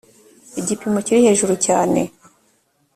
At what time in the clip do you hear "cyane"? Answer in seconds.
1.65-2.01